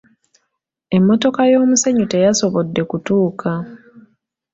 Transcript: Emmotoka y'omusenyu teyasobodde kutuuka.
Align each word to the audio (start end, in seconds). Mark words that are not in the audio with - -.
Emmotoka 0.95 1.41
y'omusenyu 1.51 2.05
teyasobodde 2.13 2.81
kutuuka. 2.89 3.51